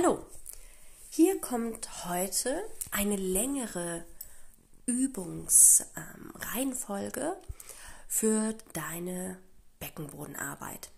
Hallo, 0.00 0.24
hier 1.10 1.40
kommt 1.40 2.06
heute 2.06 2.62
eine 2.92 3.16
längere 3.16 4.04
Übungsreihenfolge 4.86 7.20
ähm, 7.20 7.34
für 8.06 8.54
deine 8.74 9.38
Beckenbodenarbeit. 9.80 10.90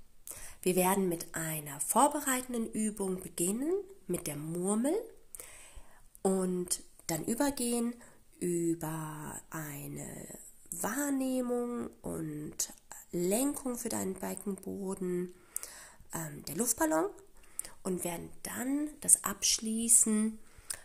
Wir 0.61 0.77
werden 0.77 1.09
mit 1.09 1.35
einer 1.35 1.81
vorbereitenden 1.81 2.71
Übung 2.73 3.23
beginnen, 3.23 3.73
mit 4.07 4.27
der 4.27 4.37
Murmel 4.37 4.93
und 6.21 6.83
dann 7.07 7.25
übergehen 7.25 7.95
über 8.39 9.41
eine 9.49 10.27
Wahrnehmung 10.73 11.89
und 12.03 12.75
Lenkung 13.13 13.79
für 13.79 13.89
deinen 13.89 14.13
Beckenboden, 14.13 15.35
ähm, 16.13 16.45
der 16.45 16.57
Luftballon 16.57 17.07
und 17.83 18.05
werden 18.05 18.31
dann 18.43 18.91
das 19.01 19.25
abschließen 19.25 20.39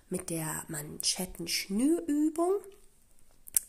mit 0.10 0.30
der 0.30 0.66
Manschettenschnürübung. 0.68 2.54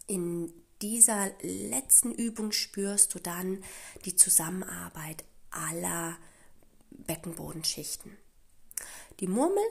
In 0.07 0.53
dieser 0.83 1.31
letzten 1.43 2.13
Übung 2.13 2.53
spürst 2.53 3.15
du 3.15 3.19
dann 3.19 3.65
die 4.05 4.15
Zusammenarbeit 4.15 5.25
aller 5.51 6.17
Beckenbodenschichten. 6.91 8.17
Die 9.21 9.27
Murmel 9.27 9.65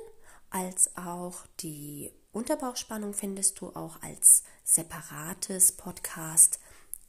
als 0.49 0.95
auch 0.97 1.45
die 1.59 2.11
Unterbauchspannung 2.31 3.13
findest 3.13 3.59
du 3.61 3.69
auch 3.69 4.01
als 4.01 4.43
separates 4.63 5.73
Podcast 5.73 6.59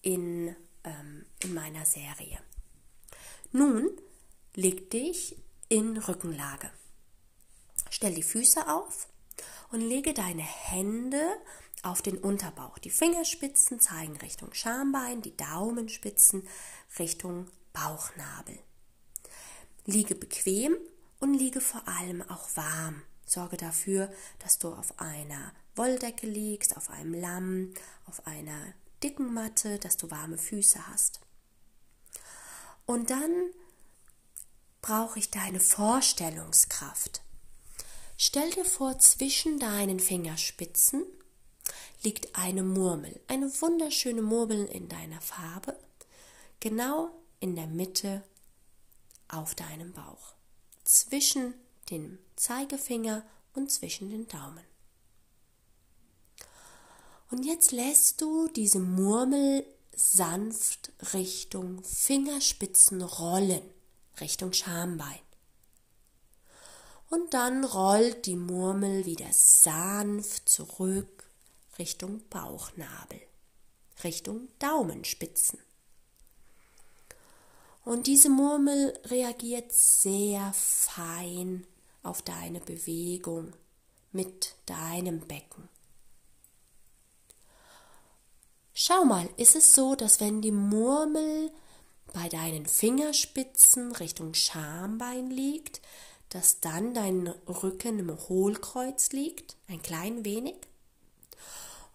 in, 0.03 0.55
ähm, 0.85 1.27
in 1.43 1.55
meiner 1.55 1.85
Serie. 1.85 2.39
Nun 3.53 3.91
leg 4.55 4.91
dich 4.91 5.37
in 5.69 5.97
Rückenlage. 5.97 6.71
Stell 7.91 8.15
die 8.15 8.23
Füße 8.23 8.69
auf 8.69 9.09
und 9.71 9.81
lege 9.81 10.15
deine 10.15 10.43
Hände 10.43 11.23
auf 11.83 12.03
den 12.03 12.19
Unterbauch. 12.19 12.79
Die 12.79 12.91
Fingerspitzen 12.91 13.81
zeigen 13.81 14.17
Richtung 14.17 14.53
Schambein, 14.55 15.23
die 15.23 15.37
Daumenspitzen 15.37 16.47
Richtung 16.99 17.49
Bauchnabel. 17.73 18.59
Liege 19.85 20.15
bequem 20.15 20.77
und 21.21 21.35
liege 21.35 21.61
vor 21.61 21.87
allem 21.87 22.23
auch 22.23 22.49
warm. 22.55 23.03
Sorge 23.25 23.57
dafür, 23.57 24.13
dass 24.39 24.59
du 24.59 24.73
auf 24.73 24.99
einer 25.01 25.53
Wolldecke 25.75 26.27
liegst, 26.27 26.77
auf 26.77 26.91
einem 26.91 27.15
Lamm, 27.15 27.75
auf 28.07 28.27
einer 28.27 28.73
dicken 29.03 29.35
Matte, 29.35 29.79
dass 29.79 29.97
du 29.97 30.11
warme 30.11 30.39
Füße 30.39 30.89
hast. 30.89 31.21
Und 32.87 33.11
dann 33.11 33.51
brauche 34.87 35.19
ich 35.19 35.33
deine 35.33 35.59
Vorstellungskraft. 35.59 37.21
Stell 38.17 38.49
dir 38.53 38.65
vor, 38.65 39.01
zwischen 39.01 39.59
deinen 39.59 39.99
Fingerspitzen 39.99 41.05
liegt 42.05 42.37
eine 42.37 42.63
Murmel, 42.63 43.21
eine 43.27 43.49
wunderschöne 43.61 44.23
Murmel 44.23 44.65
in 44.67 44.89
deiner 44.89 45.21
Farbe, 45.21 45.77
genau 46.61 47.11
in 47.41 47.57
der 47.57 47.67
Mitte 47.67 48.23
auf 49.27 49.57
deinem 49.57 49.93
Bauch, 49.93 50.35
zwischen 50.85 51.55
dem 51.91 52.21
Zeigefinger 52.37 53.27
und 53.55 53.73
zwischen 53.73 54.11
den 54.11 54.29
Daumen. 54.29 54.65
Und 57.33 57.45
jetzt 57.45 57.73
lässt 57.73 58.21
du 58.21 58.47
diese 58.47 58.79
Murmel 58.79 59.67
sanft 59.97 60.93
Richtung 61.13 61.83
Fingerspitzen 61.83 63.03
rollen. 63.03 63.76
Richtung 64.21 64.53
Schambein. 64.53 65.21
Und 67.09 67.35
dann 67.35 67.65
rollt 67.65 68.27
die 68.27 68.37
Murmel 68.37 69.07
wieder 69.07 69.33
sanft 69.33 70.49
zurück 70.49 71.25
Richtung 71.79 72.23
Bauchnabel, 72.31 73.21
Richtung 74.03 74.49
Daumenspitzen. 74.59 75.59
Und 77.85 78.09
diese 78.09 78.29
Murmel 78.29 78.99
reagiert 79.05 79.73
sehr 79.73 80.53
fein 80.55 81.67
auf 82.03 82.23
deine 82.23 82.61
Bewegung 82.61 83.53
mit 84.11 84.57
deinem 84.67 85.21
Becken. 85.21 85.69
Schau 88.75 89.05
mal, 89.05 89.29
ist 89.37 89.55
es 89.55 89.73
so, 89.73 89.95
dass 89.95 90.21
wenn 90.21 90.43
die 90.43 90.53
Murmel 90.53 91.53
bei 92.17 92.31
deinen 92.31 92.65
Fingerspitzen 92.65 93.93
Richtung 93.93 94.33
Schambein 94.33 95.29
liegt, 95.29 95.83
dass 96.31 96.61
dann 96.61 96.95
dein 96.95 97.29
Rücken 97.47 97.99
im 97.99 98.11
Hohlkreuz 98.11 99.11
liegt, 99.11 99.55
ein 99.69 99.83
klein 99.83 100.25
wenig. 100.25 100.57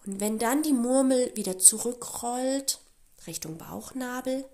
Und 0.06 0.20
wenn 0.20 0.38
dann 0.38 0.62
die 0.62 0.74
Murmel 0.74 1.32
wieder 1.34 1.58
zurückrollt 1.58 2.78
Richtung 3.26 3.58
Bauchnabel, 3.58 4.44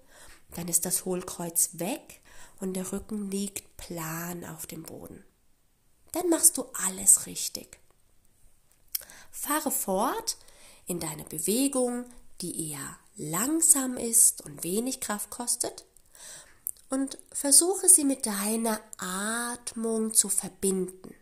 dann 0.55 0.69
ist 0.69 0.87
das 0.87 1.05
Hohlkreuz 1.05 1.73
weg 1.75 2.23
und 2.61 2.73
der 2.73 2.91
Rücken 2.91 3.31
liegt 3.31 3.77
plan 3.77 4.47
auf 4.47 4.67
dem 4.67 4.85
Boden. 4.85 5.23
Dann 6.13 6.31
machst 6.31 6.57
du 6.57 6.65
alles 6.87 7.27
richtig. 7.27 7.79
Fahre 9.31 9.71
fort 9.71 10.39
in 10.87 10.99
deine 10.99 11.25
Bewegung, 11.25 12.07
die 12.41 12.71
eher 12.71 12.99
langsam 13.19 13.97
ist 13.97 14.45
und 14.45 14.65
wenig 14.65 15.01
Kraft 15.01 15.29
kostet 15.29 15.85
und 16.89 17.19
versuche 17.33 17.89
sie 17.89 18.05
mit 18.05 18.25
deiner 18.25 18.81
Atmung 18.97 20.15
zu 20.15 20.29
verbinden. 20.29 21.15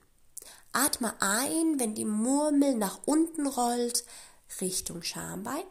Atme 0.72 1.14
ein, 1.20 1.80
wenn 1.80 1.94
die 1.94 2.04
Murmel 2.04 2.74
nach 2.74 3.00
unten 3.06 3.46
rollt, 3.46 4.04
Richtung 4.60 5.02
Schambein 5.02 5.64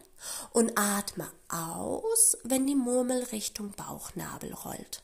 und 0.52 0.78
atme 0.78 1.32
aus, 1.48 2.38
wenn 2.44 2.66
die 2.66 2.76
Murmel 2.76 3.24
Richtung 3.26 3.72
Bauchnabel 3.72 4.54
rollt. 4.54 5.04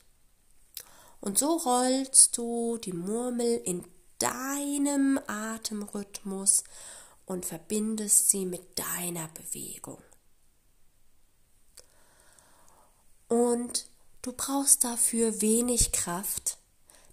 Und 1.20 1.38
so 1.38 1.56
rollst 1.56 2.36
du 2.36 2.78
die 2.78 2.92
Murmel 2.92 3.62
in 3.64 3.84
deinem 4.18 5.20
Atemrhythmus 5.26 6.64
und 7.24 7.46
verbindest 7.46 8.28
sie 8.28 8.44
mit 8.44 8.78
deiner 8.78 9.28
Bewegung. 9.28 10.02
Und 13.32 13.86
du 14.20 14.34
brauchst 14.34 14.84
dafür 14.84 15.40
wenig 15.40 15.90
Kraft. 15.92 16.58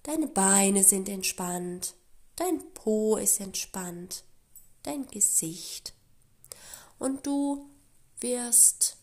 Deine 0.04 0.28
Beine 0.28 0.84
sind 0.84 1.08
entspannt, 1.08 1.96
dein 2.36 2.74
Po 2.74 3.16
ist 3.16 3.40
entspannt, 3.40 4.26
dein 4.84 5.08
Gesicht. 5.08 5.94
Und 6.98 7.26
du 7.26 7.70
wirst 8.20 8.98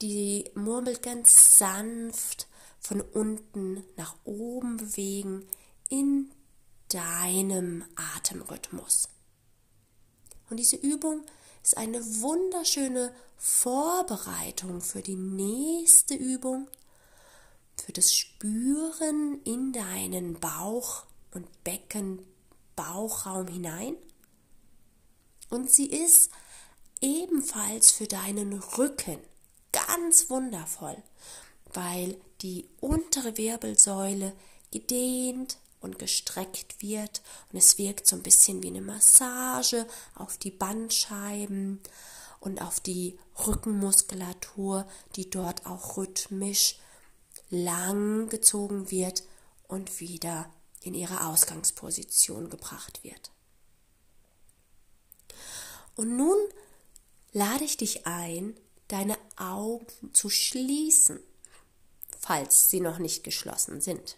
die 0.00 0.50
Murmel 0.54 0.96
ganz 0.96 1.58
sanft 1.58 2.48
von 2.80 3.02
unten 3.02 3.84
nach 3.96 4.16
oben 4.24 4.78
bewegen 4.78 5.46
in 5.90 6.32
deinem 6.88 7.84
Atemrhythmus. 8.16 9.10
Und 10.48 10.56
diese 10.56 10.76
Übung 10.76 11.26
ist 11.64 11.78
eine 11.78 12.04
wunderschöne 12.20 13.14
Vorbereitung 13.38 14.82
für 14.82 15.00
die 15.00 15.16
nächste 15.16 16.14
Übung, 16.14 16.68
für 17.82 17.92
das 17.92 18.14
Spüren 18.14 19.40
in 19.44 19.72
deinen 19.72 20.38
Bauch 20.38 21.04
und 21.32 21.64
Becken, 21.64 22.22
Bauchraum 22.76 23.48
hinein. 23.48 23.96
Und 25.48 25.70
sie 25.70 25.86
ist 25.86 26.30
ebenfalls 27.00 27.92
für 27.92 28.06
deinen 28.06 28.52
Rücken 28.52 29.18
ganz 29.72 30.28
wundervoll, 30.28 31.02
weil 31.72 32.20
die 32.42 32.68
untere 32.80 33.38
Wirbelsäule 33.38 34.34
gedehnt 34.70 35.56
und 35.84 35.98
gestreckt 35.98 36.82
wird 36.82 37.22
und 37.52 37.58
es 37.58 37.78
wirkt 37.78 38.06
so 38.06 38.16
ein 38.16 38.22
bisschen 38.22 38.62
wie 38.62 38.68
eine 38.68 38.80
Massage 38.80 39.86
auf 40.14 40.38
die 40.38 40.50
Bandscheiben 40.50 41.80
und 42.40 42.60
auf 42.60 42.80
die 42.80 43.18
Rückenmuskulatur, 43.46 44.86
die 45.14 45.30
dort 45.30 45.66
auch 45.66 45.96
rhythmisch 45.96 46.78
lang 47.50 48.28
gezogen 48.28 48.90
wird 48.90 49.22
und 49.68 50.00
wieder 50.00 50.50
in 50.80 50.94
ihre 50.94 51.26
Ausgangsposition 51.26 52.50
gebracht 52.50 53.04
wird. 53.04 53.30
Und 55.96 56.16
nun 56.16 56.36
lade 57.32 57.64
ich 57.64 57.76
dich 57.76 58.06
ein, 58.06 58.54
deine 58.88 59.16
Augen 59.36 59.86
zu 60.12 60.28
schließen, 60.28 61.20
falls 62.18 62.70
sie 62.70 62.80
noch 62.80 62.98
nicht 62.98 63.24
geschlossen 63.24 63.80
sind. 63.80 64.16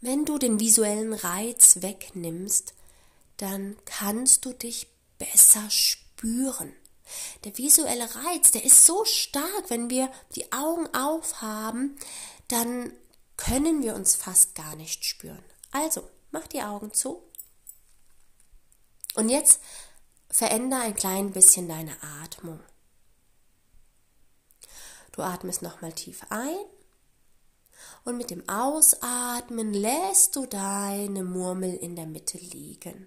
Wenn 0.00 0.24
du 0.24 0.38
den 0.38 0.60
visuellen 0.60 1.12
Reiz 1.12 1.82
wegnimmst, 1.82 2.74
dann 3.36 3.76
kannst 3.84 4.44
du 4.44 4.52
dich 4.52 4.88
besser 5.18 5.68
spüren. 5.70 6.72
Der 7.44 7.56
visuelle 7.56 8.14
Reiz, 8.14 8.50
der 8.50 8.64
ist 8.64 8.84
so 8.84 9.04
stark, 9.04 9.64
wenn 9.68 9.90
wir 9.90 10.10
die 10.34 10.52
Augen 10.52 10.86
aufhaben, 10.94 11.96
dann 12.48 12.92
können 13.36 13.82
wir 13.82 13.94
uns 13.94 14.14
fast 14.14 14.54
gar 14.54 14.76
nicht 14.76 15.04
spüren. 15.04 15.42
Also, 15.70 16.08
mach 16.30 16.46
die 16.46 16.62
Augen 16.62 16.92
zu. 16.92 17.22
Und 19.14 19.30
jetzt 19.30 19.60
verändere 20.30 20.80
ein 20.80 20.94
klein 20.94 21.32
bisschen 21.32 21.68
deine 21.68 21.96
Atmung. 22.22 22.60
Du 25.12 25.22
atmest 25.22 25.62
nochmal 25.62 25.92
tief 25.92 26.22
ein 26.28 26.56
und 28.08 28.16
mit 28.16 28.30
dem 28.30 28.48
Ausatmen 28.48 29.74
lässt 29.74 30.34
du 30.34 30.46
deine 30.46 31.24
Murmel 31.24 31.74
in 31.74 31.94
der 31.94 32.06
Mitte 32.06 32.38
liegen. 32.38 33.06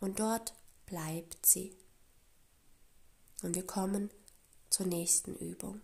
Und 0.00 0.18
dort 0.18 0.52
bleibt 0.84 1.46
sie. 1.46 1.76
Und 3.44 3.54
wir 3.54 3.64
kommen 3.64 4.10
zur 4.68 4.86
nächsten 4.86 5.36
Übung. 5.36 5.80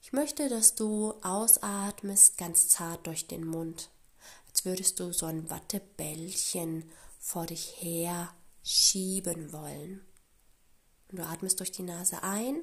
Ich 0.00 0.14
möchte, 0.14 0.48
dass 0.48 0.74
du 0.74 1.12
ausatmest 1.20 2.38
ganz 2.38 2.70
zart 2.70 3.06
durch 3.06 3.26
den 3.26 3.46
Mund, 3.46 3.90
als 4.48 4.64
würdest 4.64 4.98
du 5.00 5.12
so 5.12 5.26
ein 5.26 5.50
Wattebällchen 5.50 6.90
vor 7.20 7.44
dich 7.44 7.74
her 7.82 8.34
schieben 8.62 9.52
wollen. 9.52 10.00
Und 11.10 11.18
du 11.18 11.26
atmest 11.26 11.60
durch 11.60 11.72
die 11.72 11.82
Nase 11.82 12.22
ein 12.22 12.62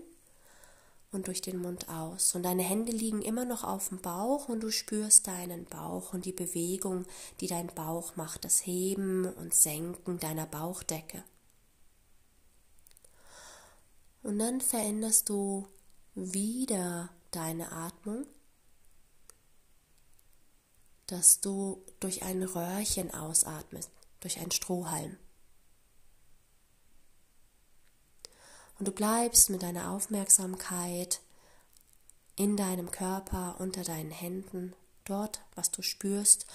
und 1.15 1.27
durch 1.27 1.41
den 1.41 1.57
Mund 1.57 1.89
aus. 1.89 2.35
Und 2.35 2.44
deine 2.44 2.62
Hände 2.62 2.91
liegen 2.91 3.21
immer 3.21 3.45
noch 3.45 3.63
auf 3.63 3.89
dem 3.89 4.00
Bauch 4.00 4.50
und 4.50 4.59
du 4.62 4.69
spürst 4.69 5.27
deinen 5.27 5.65
Bauch 5.65 6.13
und 6.13 6.25
die 6.25 6.33
Bewegung, 6.33 7.06
die 7.39 7.47
dein 7.47 7.67
Bauch 7.67 8.15
macht, 8.15 8.45
das 8.45 8.65
Heben 8.65 9.25
und 9.25 9.56
Senken 9.56 10.19
deiner 10.19 10.45
Bauchdecke. 10.45 11.23
Und 14.21 14.39
dann 14.39 14.62
veränderst 14.62 15.29
du 15.29 15.67
wieder 16.13 17.09
deine 17.31 17.71
Atmung, 17.71 18.25
dass 21.07 21.39
du 21.39 21.83
durch 22.00 22.23
ein 22.23 22.44
Röhrchen 22.44 23.13
ausatmest, 23.13 23.91
durch 24.19 24.39
einen 24.39 24.51
Strohhalm. 24.51 25.17
Und 28.77 28.88
du 28.88 28.92
bleibst 28.92 29.50
mit 29.50 29.63
deiner 29.63 29.92
Aufmerksamkeit 29.92 31.22
in 32.36 32.57
deinem 32.57 32.92
Körper, 32.92 33.56
unter 33.60 33.83
deinen 33.83 34.12
Händen, 34.12 34.75
dort, 35.06 35.42
was 35.56 35.72
du 35.72 35.81
spürst. 35.81 36.45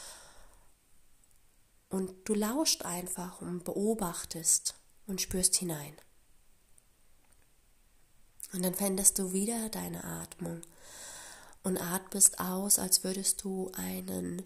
Und 1.88 2.28
du 2.28 2.34
lauscht 2.34 2.82
einfach 2.82 3.40
und 3.40 3.64
beobachtest 3.64 4.74
und 5.06 5.20
spürst 5.20 5.56
hinein. 5.56 5.96
Und 8.52 8.62
dann 8.64 8.74
veränderst 8.74 9.18
du 9.18 9.32
wieder 9.32 9.68
deine 9.70 10.04
Atmung 10.04 10.62
und 11.62 11.78
atmest 11.78 12.40
aus, 12.40 12.78
als 12.78 13.04
würdest 13.04 13.42
du 13.44 13.70
einen 13.74 14.42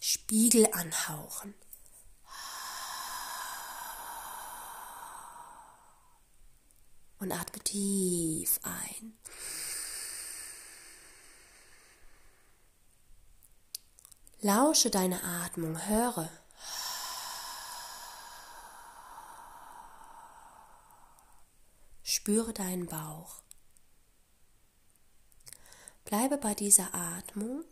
Spiegel 0.00 0.68
anhauchen. 0.72 1.54
Und 7.24 7.32
atme 7.32 7.58
tief 7.60 8.60
ein. 8.64 9.14
Lausche 14.42 14.90
deine 14.90 15.24
Atmung, 15.24 15.86
höre. 15.88 16.28
Spüre 22.02 22.52
deinen 22.52 22.84
Bauch. 22.88 23.40
Bleibe 26.04 26.36
bei 26.36 26.54
dieser 26.54 26.94
Atmung 26.94 27.64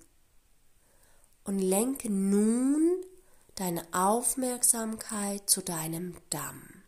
und 1.45 1.59
lenke 1.59 2.09
nun 2.11 3.05
deine 3.57 3.87
Aufmerksamkeit 3.93 5.51
zu 5.51 5.61
deinem 5.61 6.17
Damm. 6.31 6.85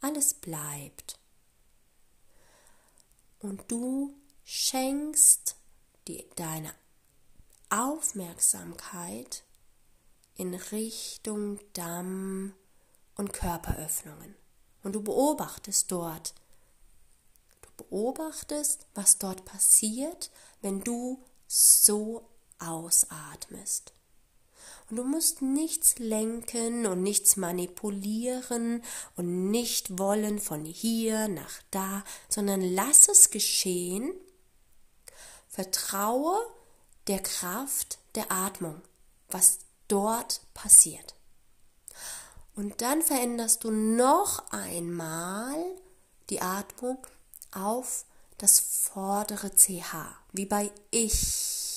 Alles 0.00 0.32
bleibt. 0.32 1.18
Und 3.44 3.70
du 3.70 4.14
schenkst 4.42 5.56
die, 6.08 6.26
deine 6.34 6.72
Aufmerksamkeit 7.68 9.44
in 10.34 10.54
Richtung 10.54 11.60
Damm 11.74 12.54
und 13.16 13.34
Körperöffnungen. 13.34 14.34
Und 14.82 14.94
du 14.94 15.02
beobachtest 15.02 15.92
dort. 15.92 16.32
Du 17.60 17.84
beobachtest, 17.84 18.86
was 18.94 19.18
dort 19.18 19.44
passiert, 19.44 20.30
wenn 20.62 20.80
du 20.80 21.22
so 21.46 22.26
ausatmest. 22.58 23.92
Und 24.90 24.96
du 24.96 25.04
musst 25.04 25.40
nichts 25.40 25.98
lenken 25.98 26.86
und 26.86 27.02
nichts 27.02 27.36
manipulieren 27.36 28.82
und 29.16 29.50
nicht 29.50 29.98
wollen 29.98 30.38
von 30.38 30.64
hier 30.64 31.28
nach 31.28 31.62
da, 31.70 32.04
sondern 32.28 32.60
lass 32.60 33.08
es 33.08 33.30
geschehen. 33.30 34.12
Vertraue 35.48 36.36
der 37.06 37.20
Kraft 37.20 37.98
der 38.14 38.30
Atmung, 38.30 38.80
was 39.28 39.58
dort 39.88 40.40
passiert. 40.52 41.14
Und 42.54 42.82
dann 42.82 43.02
veränderst 43.02 43.64
du 43.64 43.70
noch 43.70 44.50
einmal 44.52 45.56
die 46.30 46.40
Atmung 46.40 46.98
auf 47.52 48.04
das 48.38 48.60
vordere 48.60 49.50
CH, 49.50 50.16
wie 50.32 50.46
bei 50.46 50.70
ich. 50.90 51.73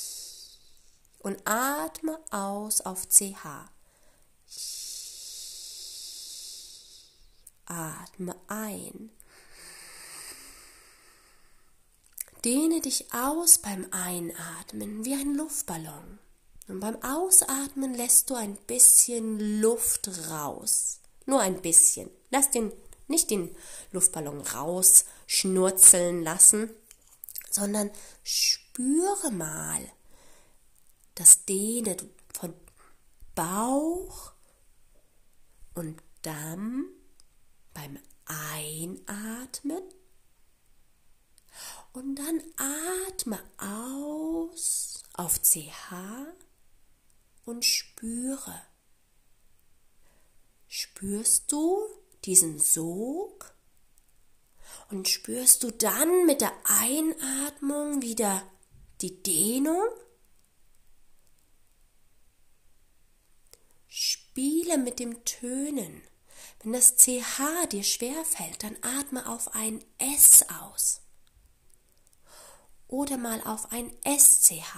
Und 1.28 1.42
atme 1.44 2.18
aus 2.32 2.80
auf 2.80 3.10
CH. 3.10 3.70
Atme 7.66 8.34
ein. 8.48 9.10
Dehne 12.46 12.80
dich 12.80 13.14
aus 13.14 13.58
beim 13.58 13.88
Einatmen 13.92 15.04
wie 15.04 15.16
ein 15.16 15.36
Luftballon. 15.36 16.18
Und 16.70 16.80
beim 16.80 16.96
Ausatmen 17.04 17.94
lässt 17.94 18.30
du 18.30 18.36
ein 18.36 18.56
bisschen 18.66 19.60
Luft 19.60 20.10
raus. 20.30 21.02
Nur 21.26 21.42
ein 21.42 21.62
bisschen. 21.62 22.10
Lass 22.30 22.52
den, 22.52 22.72
nicht 23.10 23.32
den 23.32 23.54
Luftballon 23.92 24.40
rausschnurzeln 24.40 26.24
lassen, 26.24 26.70
sondern 27.52 27.92
spüre 28.24 29.30
mal 29.32 29.92
das 31.18 31.46
Dehnen 31.46 31.98
von 32.32 32.54
Bauch 33.34 34.34
und 35.74 36.00
Damm 36.22 36.86
beim 37.74 37.98
Einatmen. 38.26 39.82
Und 41.94 42.16
dann 42.16 42.44
atme 42.58 43.40
aus 43.58 45.02
auf 45.14 45.42
CH 45.42 45.94
und 47.46 47.66
spüre. 47.66 48.62
Spürst 50.68 51.52
du 51.52 51.80
diesen 52.26 52.60
Sog? 52.60 53.56
Und 54.92 55.08
spürst 55.08 55.64
du 55.64 55.72
dann 55.72 56.28
mit 56.28 56.42
der 56.42 56.54
Einatmung 56.66 58.04
wieder 58.04 58.44
die 59.02 59.24
Dehnung? 59.24 59.88
Spiele 64.38 64.78
mit 64.78 65.00
dem 65.00 65.26
Tönen. 65.26 66.04
Wenn 66.62 66.74
das 66.74 66.96
CH 66.96 67.66
dir 67.72 67.82
schwer 67.82 68.24
fällt, 68.24 68.62
dann 68.62 68.78
atme 68.84 69.28
auf 69.28 69.56
ein 69.56 69.84
S 69.98 70.46
aus. 70.62 71.02
Oder 72.88 73.18
mal 73.18 73.42
auf 73.42 73.72
ein 73.72 73.92
SCH. 74.06 74.78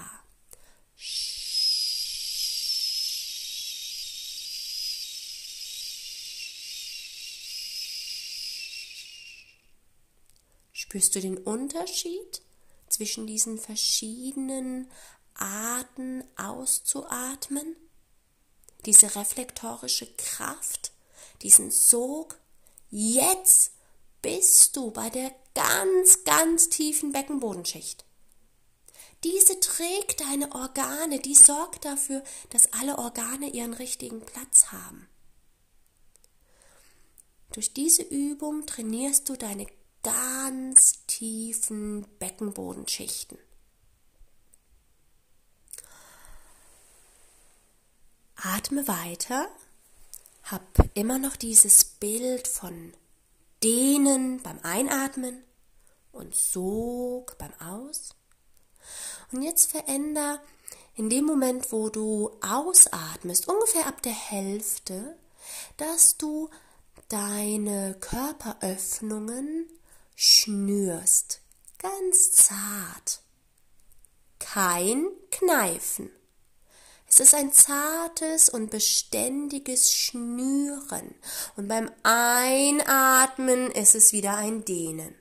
Spürst 10.71 11.15
du 11.15 11.19
den 11.19 11.37
Unterschied 11.37 12.43
zwischen 12.87 13.27
diesen 13.27 13.57
verschiedenen 13.57 14.89
Arten 15.33 16.23
auszuatmen? 16.37 17.75
Diese 18.89 19.15
reflektorische 19.15 20.07
Kraft, 20.17 20.93
diesen 21.43 21.69
Sog. 21.69 22.39
Jetzt 22.89 23.73
bist 24.23 24.75
du 24.75 24.89
bei 24.89 25.11
der 25.11 25.31
ganz, 25.53 26.23
ganz 26.23 26.69
tiefen 26.69 27.11
Beckenbodenschicht. 27.11 28.03
Diese 29.23 29.59
trägt 29.59 30.21
deine 30.21 30.51
Organe, 30.53 31.19
die 31.19 31.35
sorgt 31.35 31.85
dafür, 31.85 32.23
dass 32.49 32.73
alle 32.73 32.97
Organe 32.97 33.51
ihren 33.51 33.75
richtigen 33.75 34.21
Platz 34.21 34.71
haben. 34.71 35.07
Durch 37.51 37.71
diese 37.75 38.01
Übung 38.01 38.65
trainierst 38.65 39.29
du 39.29 39.35
deine 39.35 39.67
ganz 40.01 41.05
tiefen 41.05 42.07
Beckenbodenschichten. 42.17 43.37
Atme 48.41 48.87
weiter, 48.87 49.49
hab 50.43 50.63
immer 50.93 51.19
noch 51.19 51.35
dieses 51.35 51.83
Bild 51.83 52.47
von 52.47 52.93
Dehnen 53.63 54.41
beim 54.41 54.59
Einatmen 54.63 55.43
und 56.11 56.35
Sog 56.35 57.37
beim 57.37 57.53
Aus. 57.59 58.15
Und 59.31 59.41
jetzt 59.41 59.71
veränder 59.71 60.41
in 60.95 61.09
dem 61.09 61.25
Moment, 61.25 61.71
wo 61.71 61.89
du 61.89 62.31
ausatmest, 62.41 63.47
ungefähr 63.47 63.87
ab 63.87 64.01
der 64.01 64.13
Hälfte, 64.13 65.17
dass 65.77 66.17
du 66.17 66.49
deine 67.09 67.95
Körperöffnungen 67.99 69.67
schnürst, 70.15 71.41
ganz 71.77 72.31
zart. 72.31 73.21
Kein 74.39 75.07
Kneifen. 75.31 76.09
Es 77.09 77.19
ist 77.19 77.33
ein 77.33 77.51
zartes 77.51 78.49
und 78.49 78.69
beständiges 78.69 79.91
Schnüren. 79.91 81.15
Und 81.57 81.67
beim 81.67 81.89
Einatmen 82.03 83.71
ist 83.71 83.95
es 83.95 84.13
wieder 84.13 84.35
ein 84.35 84.63
Dehnen. 84.63 85.15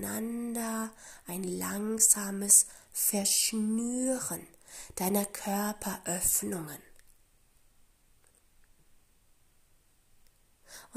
ein 1.27 1.43
langsames 1.43 2.67
Verschnüren 2.93 4.47
deiner 4.95 5.25
Körperöffnungen. 5.25 6.79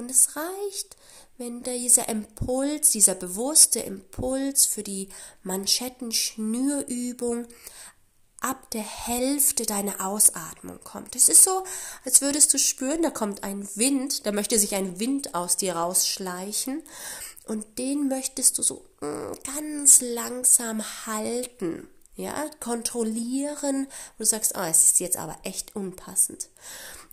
Und 0.01 0.11
es 0.11 0.35
reicht, 0.35 0.97
wenn 1.37 1.63
dieser 1.63 2.09
Impuls, 2.09 2.89
dieser 2.89 3.15
bewusste 3.15 3.81
Impuls 3.81 4.65
für 4.65 4.83
die 4.83 5.11
Manschettenschnürübung 5.43 7.47
ab 8.41 8.71
der 8.71 8.81
Hälfte 8.81 9.67
deiner 9.67 10.07
Ausatmung 10.07 10.81
kommt. 10.83 11.17
Es 11.17 11.29
ist 11.29 11.45
so, 11.45 11.65
als 12.07 12.23
würdest 12.23 12.55
du 12.55 12.59
spüren, 12.59 13.03
da 13.03 13.11
kommt 13.11 13.45
ein 13.45 13.69
Wind, 13.75 14.25
da 14.25 14.33
möchte 14.33 14.59
sich 14.59 14.75
ein 14.75 14.99
Wind 14.99 15.35
aus 15.35 15.59
dir 15.59 15.77
rausschleichen 15.77 16.83
und 17.47 17.79
den 17.79 18.09
möchtest 18.09 18.57
du 18.57 18.63
so 18.63 18.87
mm, 19.03 19.33
ganz 19.55 20.01
langsam 20.01 20.83
halten, 21.05 21.91
ja, 22.17 22.49
kontrollieren, 22.59 23.87
wo 24.17 24.23
du 24.23 24.25
sagst, 24.25 24.55
oh, 24.57 24.63
es 24.63 24.85
ist 24.85 25.01
jetzt 25.01 25.19
aber 25.19 25.37
echt 25.43 25.77
unpassend. 25.77 26.49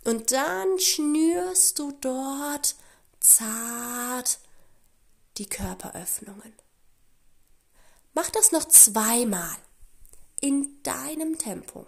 Und 0.08 0.32
dann 0.32 0.78
schnürst 0.78 1.78
du 1.78 1.92
dort 2.00 2.76
zart 3.20 4.38
die 5.36 5.46
Körperöffnungen. 5.46 6.54
Mach 8.14 8.30
das 8.30 8.50
noch 8.50 8.64
zweimal 8.64 9.54
in 10.40 10.82
deinem 10.82 11.36
Tempo. 11.36 11.86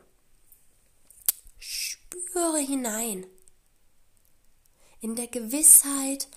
Spüre 1.58 2.58
hinein 2.58 3.26
in 5.00 5.16
der 5.16 5.28
Gewissheit, 5.28 6.28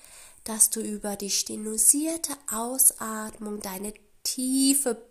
dass 0.46 0.70
du 0.70 0.80
über 0.80 1.18
die 1.18 1.32
stenusierte 1.32 2.38
Ausatmung 2.50 3.60
deine 3.60 3.94
tiefe 4.24 5.06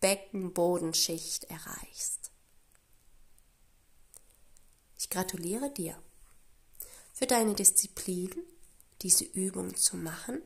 Beckenbodenschicht 0.00 1.44
erreichst. 1.44 2.30
Ich 4.96 5.10
gratuliere 5.10 5.70
dir 5.70 6.02
für 7.16 7.26
deine 7.26 7.54
Disziplin, 7.54 8.30
diese 9.00 9.24
Übung 9.24 9.74
zu 9.74 9.96
machen 9.96 10.42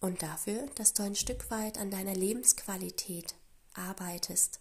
und 0.00 0.20
dafür, 0.20 0.66
dass 0.74 0.94
du 0.94 1.04
ein 1.04 1.14
Stück 1.14 1.48
weit 1.52 1.78
an 1.78 1.92
deiner 1.92 2.14
Lebensqualität 2.14 3.36
arbeitest, 3.72 4.58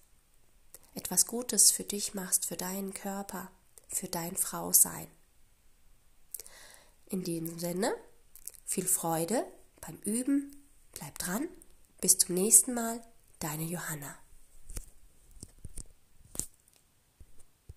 etwas 0.93 1.25
Gutes 1.25 1.71
für 1.71 1.83
dich 1.83 2.13
machst, 2.13 2.45
für 2.45 2.57
deinen 2.57 2.93
Körper, 2.93 3.49
für 3.87 4.07
dein 4.07 4.37
Frausein. 4.37 5.07
In 7.07 7.23
diesem 7.23 7.57
Sinne, 7.57 7.95
viel 8.63 8.85
Freude 8.85 9.47
beim 9.81 9.97
Üben, 10.05 10.63
bleib 10.91 11.17
dran, 11.17 11.47
bis 12.01 12.19
zum 12.19 12.35
nächsten 12.35 12.75
Mal, 12.75 13.01
deine 13.39 13.63
Johanna. 13.63 14.15